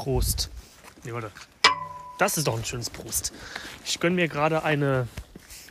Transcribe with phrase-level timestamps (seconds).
[0.00, 0.48] Prost.
[1.04, 1.30] Nee, warte.
[2.16, 3.34] Das ist doch ein schönes Prost.
[3.84, 5.06] Ich gönne mir gerade eine,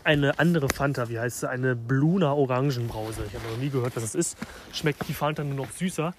[0.04, 1.10] eine andere Fanta.
[1.10, 1.50] Wie heißt sie?
[1.50, 3.24] Eine Bluna Orangenbrause.
[3.28, 4.38] Ich habe noch nie gehört, was das ist.
[4.72, 6.14] Schmeckt die Fanta nur noch süßer.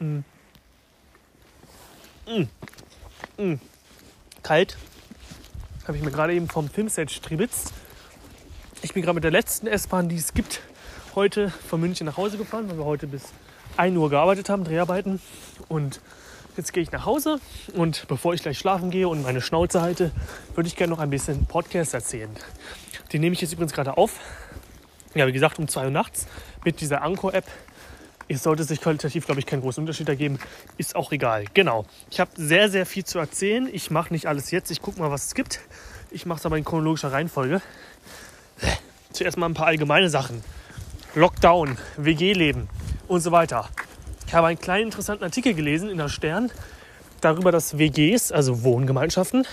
[0.00, 0.18] Mm.
[2.26, 2.48] Mm.
[3.36, 3.60] Mm.
[4.42, 4.76] Kalt.
[5.86, 7.72] Habe ich mir gerade eben vom Filmset stribitzt.
[8.82, 10.62] Ich bin gerade mit der letzten S-Bahn, die es gibt,
[11.14, 13.22] heute von München nach Hause gefahren, weil wir heute bis
[13.76, 15.20] 1 Uhr gearbeitet haben, Dreharbeiten.
[15.68, 16.00] Und
[16.56, 17.40] jetzt gehe ich nach Hause
[17.74, 20.10] und bevor ich gleich schlafen gehe und meine Schnauze halte,
[20.54, 22.30] würde ich gerne noch ein bisschen Podcast erzählen.
[23.12, 24.20] Den nehme ich jetzt übrigens gerade auf.
[25.14, 26.26] Ja, wie gesagt, um 2 Uhr nachts
[26.64, 27.46] mit dieser Anchor-App.
[28.28, 30.38] Es sollte sich qualitativ, glaube ich, keinen großen Unterschied ergeben.
[30.78, 31.44] Ist auch egal.
[31.54, 31.86] Genau.
[32.10, 33.68] Ich habe sehr, sehr viel zu erzählen.
[33.72, 34.70] Ich mache nicht alles jetzt.
[34.70, 35.60] Ich gucke mal, was es gibt.
[36.10, 37.62] Ich mache es aber in chronologischer Reihenfolge.
[39.12, 40.42] Zuerst mal ein paar allgemeine Sachen.
[41.14, 42.68] Lockdown, WG-Leben
[43.06, 43.68] und so weiter.
[44.26, 46.50] Ich habe einen kleinen interessanten Artikel gelesen in der Stern
[47.20, 49.46] darüber, dass WGs, also Wohngemeinschaften,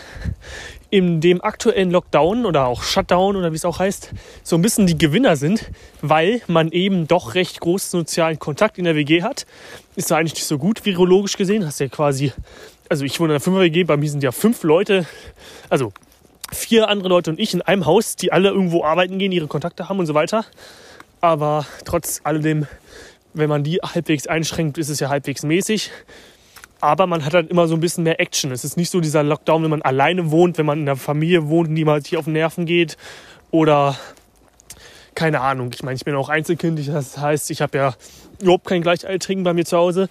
[0.90, 4.10] in dem aktuellen Lockdown oder auch Shutdown oder wie es auch heißt,
[4.42, 5.70] so ein bisschen die Gewinner sind,
[6.02, 9.46] weil man eben doch recht großen sozialen Kontakt in der WG hat.
[9.96, 11.66] Ist ja eigentlich nicht so gut virologisch gesehen.
[11.66, 12.34] Hast ja quasi,
[12.90, 15.06] also ich wohne in einer Fünfer-WG, bei mir sind ja fünf Leute,
[15.70, 15.94] also
[16.52, 19.88] vier andere Leute und ich in einem Haus, die alle irgendwo arbeiten gehen, ihre Kontakte
[19.88, 20.46] haben und so weiter.
[21.22, 22.68] Aber trotz alledem,
[23.34, 25.92] wenn man die halbwegs einschränkt, ist es ja halbwegs mäßig.
[26.82, 28.52] Aber man hat dann immer so ein bisschen mehr Action.
[28.52, 31.48] Es ist nicht so dieser Lockdown, wenn man alleine wohnt, wenn man in einer Familie
[31.48, 32.98] wohnt die mal sich auf den Nerven geht.
[33.52, 33.98] Oder
[35.16, 35.72] keine Ahnung.
[35.74, 36.86] Ich meine, ich bin auch Einzelkind.
[36.88, 37.96] Das heißt, ich habe ja
[38.42, 40.10] überhaupt keinen Gleichaltrigen bei mir zu Hause.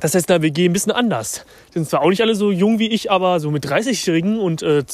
[0.00, 1.44] Das heißt, in der WG ein bisschen anders.
[1.70, 4.62] Die sind zwar auch nicht alle so jung wie ich, aber so mit 30-Jährigen und
[4.62, 4.84] äh,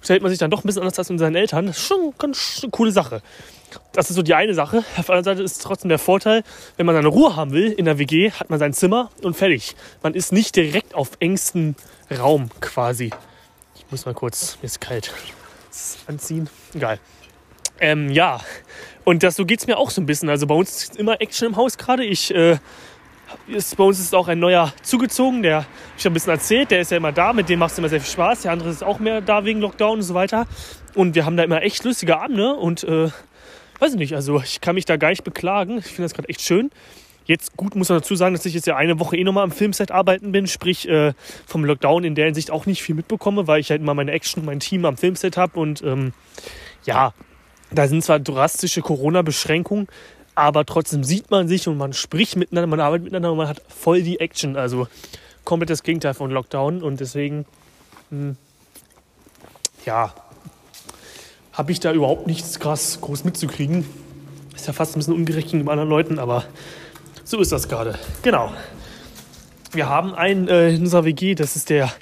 [0.00, 1.66] stellt man sich dann doch ein bisschen anders als mit seinen Eltern.
[1.66, 3.20] Das ist schon eine ganz coole Sache.
[3.92, 4.78] Das ist so die eine Sache.
[4.96, 6.42] Auf der anderen Seite ist trotzdem der Vorteil,
[6.76, 9.76] wenn man seine Ruhe haben will in der WG, hat man sein Zimmer und fertig.
[10.02, 11.74] Man ist nicht direkt auf engstem
[12.10, 13.10] Raum quasi.
[13.76, 15.12] Ich muss mal kurz, mir ist kalt,
[16.06, 16.48] anziehen.
[16.74, 16.98] Egal.
[17.78, 18.40] Ähm, ja,
[19.04, 20.28] und das, so geht es mir auch so ein bisschen.
[20.28, 22.04] Also bei uns ist immer Action im Haus gerade.
[22.04, 22.58] Ich äh,
[23.50, 25.66] ist, bei uns ist auch ein neuer zugezogen, der
[25.98, 28.00] ich ein bisschen erzählt, der ist ja immer da, mit dem macht es immer sehr
[28.00, 28.42] viel Spaß.
[28.42, 30.46] Der andere ist auch mehr da wegen Lockdown und so weiter.
[30.94, 33.10] Und wir haben da immer echt lustige Abende und äh,
[33.78, 35.78] weiß ich nicht, also ich kann mich da gar nicht beklagen.
[35.78, 36.70] Ich finde das gerade echt schön.
[37.26, 39.52] Jetzt gut muss man dazu sagen, dass ich jetzt ja eine Woche eh nochmal am
[39.52, 41.12] Filmset arbeiten bin, sprich äh,
[41.46, 44.40] vom Lockdown in der Hinsicht auch nicht viel mitbekomme, weil ich halt immer meine Action
[44.40, 46.12] und mein Team am Filmset habe und ähm,
[46.84, 47.12] ja,
[47.70, 49.86] da sind zwar drastische Corona-Beschränkungen,
[50.40, 53.60] aber trotzdem sieht man sich und man spricht miteinander, man arbeitet miteinander und man hat
[53.68, 54.56] voll die Action.
[54.56, 54.88] Also
[55.44, 57.44] komplett das Gegenteil von Lockdown und deswegen,
[58.08, 58.36] mh, hm,
[59.84, 60.14] ja,
[61.52, 63.84] habe ich da überhaupt nichts krass groß mitzukriegen.
[64.56, 66.44] Ist ja fast ein bisschen ungerecht gegenüber anderen Leuten, aber
[67.22, 67.98] so ist das gerade.
[68.22, 68.50] Genau.
[69.72, 71.92] Wir haben einen äh, in unserer WG, das ist der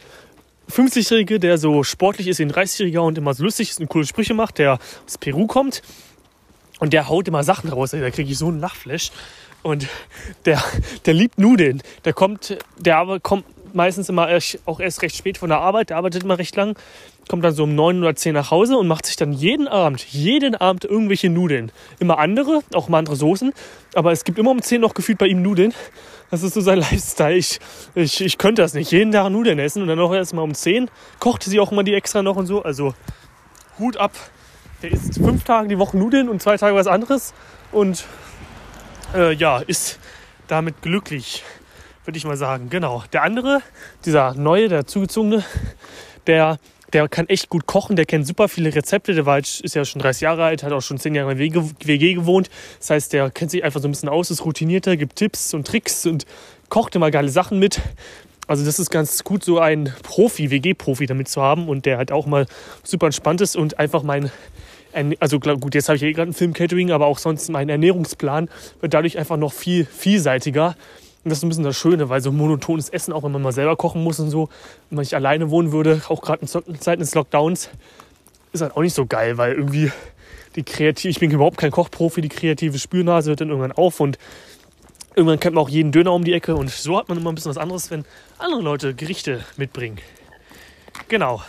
[0.71, 4.07] 50-Jährige, der so sportlich ist wie ein 30-Jähriger und immer so lustig ist und coole
[4.07, 5.83] Sprüche macht, der aus Peru kommt.
[6.79, 7.91] Und der haut immer Sachen raus.
[7.91, 9.11] Da kriege ich so einen Lachflash.
[9.63, 9.89] Und
[10.45, 10.63] der,
[11.07, 11.83] der liebt Nudeln.
[12.05, 13.45] Der kommt, der kommt
[13.75, 14.29] meistens immer
[14.65, 15.91] auch erst recht spät von der Arbeit.
[15.91, 16.79] Der arbeitet immer recht lang.
[17.29, 20.01] Kommt dann so um neun oder zehn nach Hause und macht sich dann jeden Abend,
[20.09, 21.73] jeden Abend irgendwelche Nudeln.
[21.99, 23.53] Immer andere, auch mal andere Soßen.
[23.95, 25.75] Aber es gibt immer um zehn noch gefühlt bei ihm Nudeln.
[26.31, 27.37] Das ist so sein Lifestyle.
[27.37, 27.59] Ich,
[27.95, 28.91] ich, ich könnte das nicht.
[28.93, 30.91] Jeden Tag Nudeln essen und dann noch erst mal um zehn.
[31.19, 32.63] Kochte sie auch immer die extra noch und so.
[32.63, 32.95] Also
[33.79, 34.13] Hut ab
[34.83, 37.35] der isst fünf Tage die Woche Nudeln und zwei Tage was anderes
[37.73, 38.05] und
[39.15, 39.99] äh, ja, ist
[40.47, 41.43] damit glücklich,
[42.05, 42.71] würde ich mal sagen.
[42.71, 43.03] Genau.
[43.13, 43.63] Der andere,
[44.05, 45.45] dieser neue, der zugezogene,
[46.27, 46.59] der,
[46.93, 50.01] der kann echt gut kochen, der kennt super viele Rezepte, der war ist ja schon
[50.01, 52.49] 30 Jahre alt, hat auch schon 10 Jahre in der WG gewohnt.
[52.79, 55.67] Das heißt, der kennt sich einfach so ein bisschen aus, ist routinierter, gibt Tipps und
[55.67, 56.25] Tricks und
[56.69, 57.81] kocht immer geile Sachen mit.
[58.49, 62.11] Also das ist ganz gut, so ein Profi, WG-Profi damit zu haben und der halt
[62.11, 62.47] auch mal
[62.83, 64.33] super entspannt ist und einfach mein
[65.21, 68.49] also gut, jetzt habe ich ja eh gerade einen Film-Catering, aber auch sonst mein Ernährungsplan
[68.81, 70.77] wird dadurch einfach noch viel vielseitiger.
[71.23, 73.53] Und das ist ein bisschen das Schöne, weil so monotones Essen, auch wenn man mal
[73.53, 74.49] selber kochen muss und so,
[74.91, 77.69] wenn ich alleine wohnen würde, auch gerade in Zeiten des Lockdowns,
[78.53, 79.93] ist halt auch nicht so geil, weil irgendwie
[80.57, 84.19] die kreative, ich bin überhaupt kein Kochprofi, die kreative Spürnase hört dann irgendwann auf und
[85.19, 87.35] irgendwann kennt man auch jeden Döner um die Ecke und so hat man immer ein
[87.35, 88.05] bisschen was anderes, wenn
[88.39, 89.99] andere Leute Gerichte mitbringen.
[91.09, 91.43] Genau.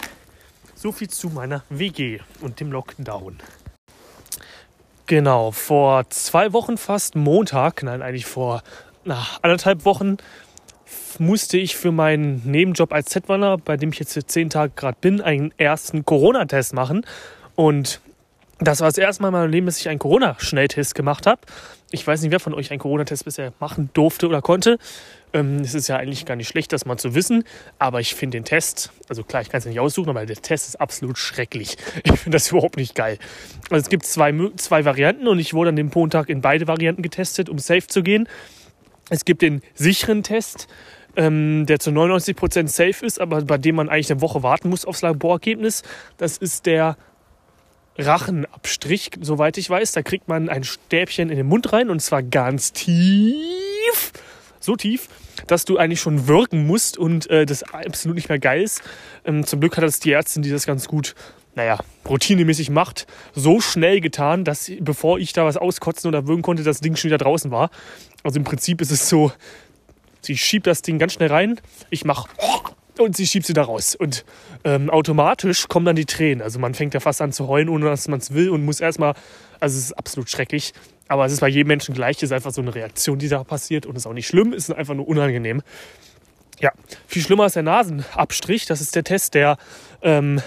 [0.73, 3.37] So viel zu meiner WG und dem Lockdown.
[5.05, 8.63] Genau, vor zwei Wochen fast Montag, nein, eigentlich vor
[9.03, 10.17] na, anderthalb Wochen,
[11.19, 14.97] musste ich für meinen Nebenjob als Z-Wanner, bei dem ich jetzt für zehn Tage gerade
[14.99, 17.05] bin, einen ersten Corona-Test machen.
[17.55, 18.01] Und
[18.59, 21.41] das war das erste Mal in meinem Leben, dass ich einen Corona-Schnelltest gemacht habe.
[21.91, 24.77] Ich weiß nicht, wer von euch einen Corona-Test bisher machen durfte oder konnte.
[25.31, 27.45] Ähm, es ist ja eigentlich gar nicht schlecht, das mal zu wissen.
[27.79, 30.35] Aber ich finde den Test, also klar, ich kann es ja nicht aussuchen, aber der
[30.35, 31.77] Test ist absolut schrecklich.
[32.03, 33.17] Ich finde das überhaupt nicht geil.
[33.69, 37.01] Also es gibt zwei, zwei Varianten und ich wurde an dem Montag in beide Varianten
[37.01, 38.27] getestet, um safe zu gehen.
[39.09, 40.67] Es gibt den sicheren Test,
[41.15, 44.85] ähm, der zu 99% safe ist, aber bei dem man eigentlich eine Woche warten muss
[44.85, 45.83] aufs Laborergebnis.
[46.17, 46.97] Das ist der
[47.99, 49.91] Rachenabstrich, soweit ich weiß.
[49.91, 54.13] Da kriegt man ein Stäbchen in den Mund rein und zwar ganz tief.
[54.59, 55.07] So tief,
[55.47, 58.81] dass du eigentlich schon wirken musst und äh, das absolut nicht mehr geil ist.
[59.25, 61.15] Ähm, zum Glück hat das die Ärztin, die das ganz gut,
[61.55, 66.63] naja, routinemäßig macht, so schnell getan, dass bevor ich da was auskotzen oder würgen konnte,
[66.63, 67.69] das Ding schon wieder draußen war.
[68.23, 69.31] Also im Prinzip ist es so,
[70.21, 71.59] sie schiebt das Ding ganz schnell rein,
[71.89, 72.29] ich mache
[72.99, 73.95] und sie schiebt sie da raus.
[73.95, 74.25] Und
[74.63, 76.41] ähm, automatisch kommen dann die Tränen.
[76.41, 78.79] Also man fängt ja fast an zu heulen, ohne dass man es will und muss
[78.79, 79.13] erstmal,
[79.59, 80.73] also es ist absolut schrecklich.
[81.07, 83.43] Aber es ist bei jedem Menschen gleich, es ist einfach so eine Reaktion, die da
[83.43, 85.63] passiert und es ist auch nicht schlimm, es ist einfach nur unangenehm.
[86.59, 86.71] Ja,
[87.07, 88.65] viel schlimmer ist der Nasenabstrich.
[88.65, 89.57] Das ist der Test, der
[90.01, 90.41] ähm,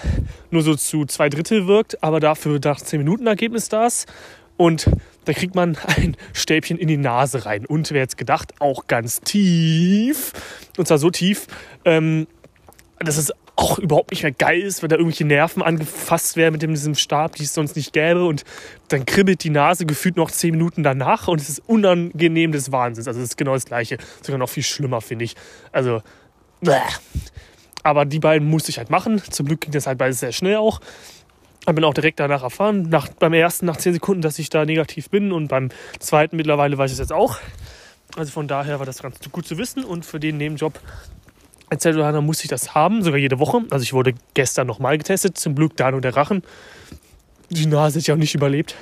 [0.51, 4.07] nur so zu zwei Drittel wirkt, aber dafür nach 10 Minuten Ergebnis da ist.
[4.55, 4.89] Und
[5.25, 7.65] da kriegt man ein Stäbchen in die Nase rein.
[7.65, 10.33] Und wer jetzt gedacht, auch ganz tief.
[10.77, 11.47] Und zwar so tief,
[11.83, 12.27] ähm,
[13.05, 16.61] dass es auch überhaupt nicht mehr geil ist, wenn da irgendwelche Nerven angefasst werden mit
[16.61, 18.25] diesem Stab, die es sonst nicht gäbe.
[18.25, 18.43] Und
[18.87, 23.07] dann kribbelt die Nase gefühlt noch zehn Minuten danach und es ist unangenehm des Wahnsinns.
[23.07, 23.97] Also es ist genau das Gleiche.
[24.21, 25.35] Sogar noch viel schlimmer, finde ich.
[25.71, 26.01] Also,
[26.61, 26.77] bäh.
[27.83, 29.21] aber die beiden musste ich halt machen.
[29.29, 30.79] Zum Glück ging das halt beides sehr schnell auch.
[31.65, 34.65] Ich bin auch direkt danach erfahren, nach, beim ersten nach zehn Sekunden, dass ich da
[34.65, 37.37] negativ bin und beim zweiten mittlerweile weiß ich es jetzt auch.
[38.17, 40.77] Also von daher war das ganz gut zu wissen und für den Nebenjob
[41.73, 43.63] als Zellulaner musste ich das haben, sogar jede Woche.
[43.69, 46.43] Also ich wurde gestern nochmal getestet, zum Glück da nur der Rachen.
[47.49, 48.75] Die Nase hat ja auch nicht überlebt.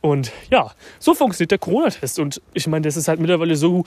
[0.00, 2.18] Und ja, so funktioniert der Corona-Test.
[2.18, 3.84] Und ich meine, das ist halt mittlerweile so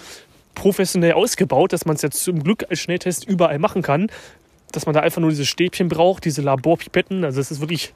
[0.55, 4.07] professionell ausgebaut, dass man es jetzt zum Glück als Schnelltest überall machen kann.
[4.71, 7.23] Dass man da einfach nur diese Stäbchen braucht, diese Laborpipetten.
[7.23, 7.93] Also es ist wirklich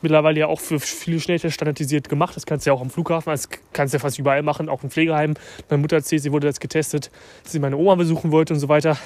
[0.00, 2.36] mittlerweile ja auch für viele Schnelltests standardisiert gemacht.
[2.36, 4.82] Das kannst du ja auch am Flughafen, das kannst du ja fast überall machen, auch
[4.84, 5.34] im Pflegeheim.
[5.68, 7.10] Meine Mutter erzählt, sie wurde jetzt getestet,
[7.42, 8.96] dass sie meine Oma besuchen wollte und so weiter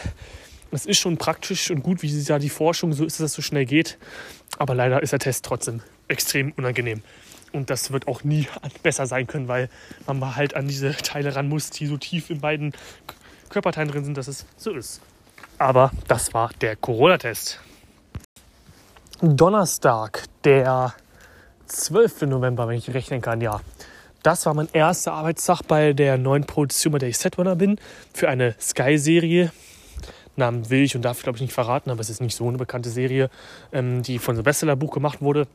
[0.73, 3.33] es ist schon praktisch und gut, wie sie da die Forschung so ist, dass es
[3.35, 3.99] so schnell geht.
[4.59, 7.03] Aber leider ist der Test trotzdem extrem unangenehm.
[7.53, 8.49] Und das wird auch nie
[8.83, 9.69] besser sein können, weil
[10.07, 12.73] man halt an diese Teile ran muss, die so tief in beiden
[13.51, 15.01] Körperteilen drin sind, dass es so ist.
[15.59, 17.61] Aber das war der Corona-Test.
[19.21, 20.95] Donnerstag, der
[21.67, 22.23] 12.
[22.23, 23.61] November, wenn ich rechnen kann, ja.
[24.23, 27.79] Das war mein erster Arbeitstag bei der neuen Produktion, bei der ich Setrunner bin,
[28.15, 29.53] für eine Sky-Serie,
[30.37, 32.49] Namen will ich und darf ich glaube ich nicht verraten, aber es ist nicht so
[32.49, 33.31] eine bekannte Serie,
[33.73, 35.47] ähm, die von so Bestsellerbuch gemacht wurde,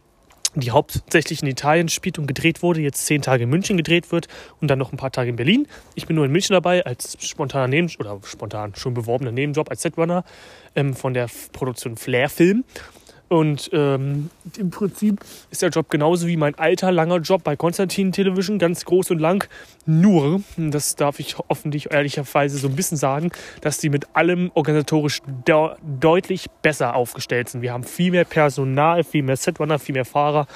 [0.55, 4.27] die hauptsächlich in Italien spielt und gedreht wurde, jetzt zehn Tage in München gedreht wird
[4.61, 5.67] und dann noch ein paar Tage in Berlin.
[5.95, 9.81] Ich bin nur in München dabei als spontaner Nebenjob oder spontan schon beworbener Nebenjob als
[9.81, 10.23] Setrunner
[10.75, 12.63] ähm, von der Produktion Flair Film.
[13.29, 15.19] Und ähm, im Prinzip
[15.51, 19.19] ist der Job genauso wie mein alter, langer Job bei Konstantin Television, ganz groß und
[19.19, 19.47] lang.
[19.85, 23.31] Nur, das darf ich hoffentlich ehrlicherweise so ein bisschen sagen,
[23.61, 27.61] dass die mit allem organisatorisch de deutlich besser aufgestellt sind.
[27.61, 30.47] Wir haben viel mehr Personal, viel mehr Setrunner, viel mehr Fahrer.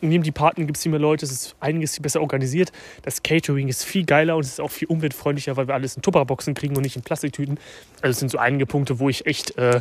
[0.00, 2.70] Neben die Partner gibt es viel mehr Leute, es ist einiges viel besser organisiert.
[3.02, 6.02] Das Catering ist viel geiler und es ist auch viel umweltfreundlicher, weil wir alles in
[6.02, 7.58] Tupperboxen kriegen und nicht in Plastiktüten.
[8.00, 9.80] Also es sind so einige Punkte, wo ich echt äh,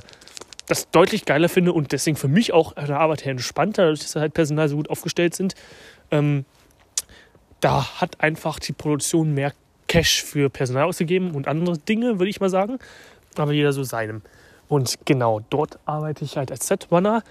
[0.67, 4.15] das deutlich geiler finde und deswegen für mich auch eine Arbeit her entspannter, dadurch, dass
[4.15, 5.55] halt Personal so gut aufgestellt sind.
[6.11, 6.45] Ähm,
[7.61, 9.53] da hat einfach die Produktion mehr
[9.87, 12.77] Cash für Personal ausgegeben und andere Dinge, würde ich mal sagen.
[13.35, 14.21] Aber jeder so seinem.
[14.67, 17.23] Und genau dort arbeite ich halt als Set-Runner.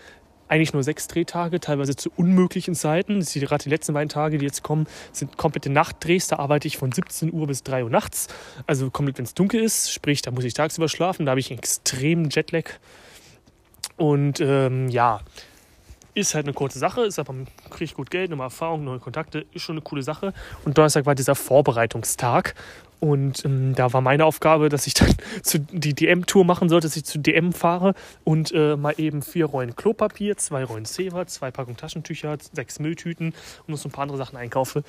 [0.49, 3.21] Eigentlich nur sechs Drehtage, teilweise zu unmöglichen Zeiten.
[3.21, 6.29] Gerade die letzten beiden Tage, die jetzt kommen, sind komplette Nachtdrehs.
[6.29, 8.29] Da arbeite ich von 17 Uhr bis 3 Uhr nachts.
[8.67, 9.93] Also komplett, wenn es dunkel ist.
[9.93, 11.27] Sprich, da muss ich tagsüber schlafen.
[11.27, 12.71] Da habe ich einen extremen Jetlag.
[13.97, 15.21] Und ähm, ja,
[16.17, 17.35] ist halt eine kurze Sache, ist aber
[17.69, 20.33] kriege ich gut Geld, nochmal Erfahrung, neue Kontakte, ist schon eine coole Sache.
[20.65, 22.55] Und Donnerstag war dieser Vorbereitungstag.
[22.99, 26.97] Und ähm, da war meine Aufgabe, dass ich dann zu, die DM-Tour machen sollte, dass
[26.97, 31.51] ich zu DM fahre und äh, mal eben vier Rollen Klopapier, zwei Rollen Zewa, zwei
[31.51, 33.35] Packungen Taschentücher, sechs Mülltüten
[33.67, 34.83] und noch so ein paar andere Sachen einkaufe.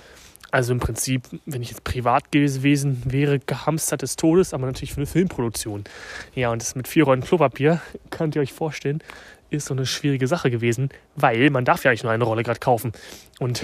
[0.52, 4.98] Also im Prinzip, wenn ich jetzt privat gewesen wäre, gehamstert des Todes, aber natürlich für
[4.98, 5.84] eine Filmproduktion.
[6.36, 9.04] Ja, und das mit vier Rollen Klopapier, könnt ihr euch vorstellen,
[9.50, 12.60] ist so eine schwierige Sache gewesen, weil man darf ja eigentlich nur eine Rolle gerade
[12.60, 12.92] kaufen.
[13.40, 13.64] Und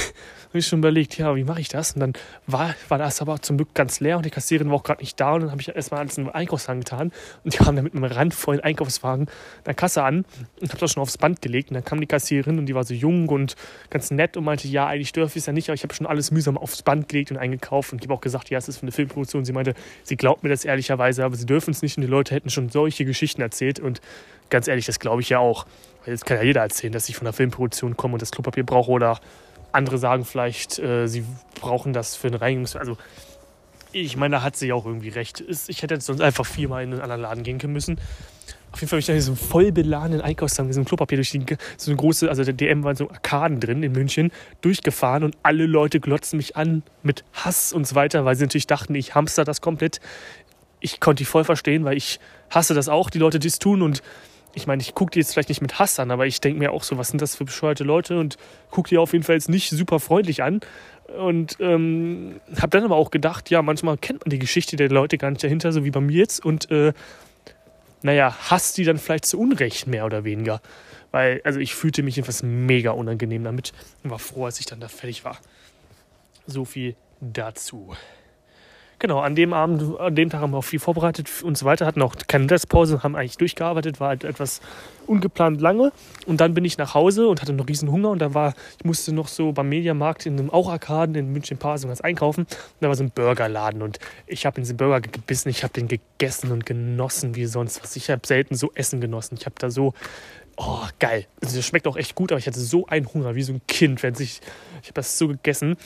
[0.54, 1.94] habe ich schon überlegt, ja, wie mache ich das?
[1.94, 2.12] Und dann
[2.46, 5.18] war, war das aber zum Glück ganz leer und die Kassiererin war auch gerade nicht
[5.18, 5.34] da.
[5.34, 7.10] Und dann habe ich erstmal alles in den Einkaufswagen getan.
[7.42, 10.24] Und die kamen dann mit einem randvollen Einkaufswagen in der Kasse an
[10.60, 11.70] und habe das schon aufs Band gelegt.
[11.70, 13.56] Und dann kam die Kassiererin und die war so jung und
[13.90, 16.06] ganz nett und meinte, ja, eigentlich dürfe ich es ja nicht, aber ich habe schon
[16.06, 17.92] alles mühsam aufs Band gelegt und eingekauft.
[17.92, 19.44] Und ich habe auch gesagt, ja, es ist für eine Filmproduktion.
[19.44, 21.96] Sie meinte, sie glaubt mir das ehrlicherweise, aber sie dürfen es nicht.
[21.98, 23.80] Und die Leute hätten schon solche Geschichten erzählt.
[23.80, 24.00] Und
[24.50, 25.66] ganz ehrlich, das glaube ich ja auch.
[26.04, 28.64] Weil jetzt kann ja jeder erzählen, dass ich von der Filmproduktion komme und das Klopapier
[28.64, 29.18] brauche oder
[29.74, 31.24] andere sagen vielleicht, äh, sie
[31.60, 32.76] brauchen das für eine Reinigungs...
[32.76, 32.96] Also
[33.92, 35.44] ich meine, da hat sie ja auch irgendwie recht.
[35.68, 37.98] Ich hätte jetzt sonst einfach viermal in einen anderen Laden gehen müssen.
[38.72, 41.16] Auf jeden Fall habe ich da so einen voll beladenen Einkaufswagen mit so einem Klopapier
[41.16, 41.44] durch die,
[41.76, 45.66] so eine große, also der DM war so Arkaden drin in München, durchgefahren und alle
[45.66, 49.44] Leute glotzen mich an mit Hass und so weiter, weil sie natürlich dachten, ich hamster
[49.44, 50.00] das komplett.
[50.80, 52.18] Ich konnte die voll verstehen, weil ich
[52.50, 54.02] hasse das auch, die Leute, die es tun und
[54.54, 56.72] ich meine, ich gucke die jetzt vielleicht nicht mit Hass an, aber ich denke mir
[56.72, 58.36] auch so, was sind das für bescheuerte Leute und
[58.70, 60.60] gucke die auf jeden Fall jetzt nicht super freundlich an.
[61.18, 65.18] Und ähm, habe dann aber auch gedacht, ja, manchmal kennt man die Geschichte der Leute
[65.18, 66.44] gar nicht dahinter, so wie bei mir jetzt.
[66.44, 66.92] Und äh,
[68.02, 70.60] naja, hasst die dann vielleicht zu Unrecht mehr oder weniger.
[71.10, 74.80] Weil, also ich fühlte mich etwas mega unangenehm damit und war froh, als ich dann
[74.80, 75.38] da fertig war.
[76.46, 77.94] So viel dazu.
[78.98, 81.86] Genau, an dem Abend, an dem Tag haben wir auch viel vorbereitet und so weiter,
[81.86, 84.60] hatten auch keine Restpause, haben eigentlich durchgearbeitet, war halt etwas
[85.06, 85.92] ungeplant lange.
[86.26, 88.84] Und dann bin ich nach Hause und hatte noch riesen Hunger und da war, ich
[88.84, 92.42] musste noch so beim Mediamarkt in einem auch Arkaden in München Parsing was einkaufen.
[92.42, 92.48] Und
[92.80, 95.88] da war so ein Burgerladen und ich habe in diesen Burger gebissen, ich habe den
[95.88, 97.96] gegessen und genossen wie sonst was.
[97.96, 99.36] Ich habe selten so Essen genossen.
[99.38, 99.92] Ich habe da so
[100.56, 101.26] Oh, geil.
[101.42, 103.60] Also das schmeckt auch echt gut, aber ich hatte so einen Hunger, wie so ein
[103.66, 104.40] Kind, wenn sich.
[104.82, 105.76] Ich habe das so gegessen.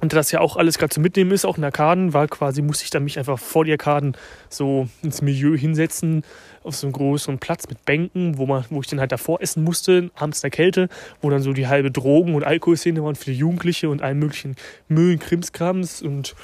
[0.00, 2.84] Und das ja auch alles gerade zu mitnehmen ist, auch in Arkaden, war quasi, musste
[2.84, 4.16] ich dann mich einfach vor die Arkaden
[4.48, 6.22] so ins Milieu hinsetzen,
[6.62, 9.64] auf so einen größeren Platz mit Bänken, wo, man, wo ich dann halt davor essen
[9.64, 10.88] musste, abends in der Kälte,
[11.20, 14.54] wo dann so die halbe Drogen- und Alkoholszene waren für die Jugendliche und allen möglichen
[14.88, 16.36] Müll, Krimskrams und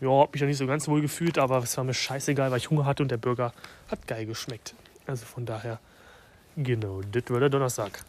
[0.00, 2.58] ja, hab mich da nicht so ganz wohl gefühlt, aber es war mir scheißegal, weil
[2.58, 3.52] ich Hunger hatte und der Burger
[3.88, 4.74] hat geil geschmeckt.
[5.06, 5.78] Also von daher,
[6.56, 8.04] genau, das war der Donnerstag.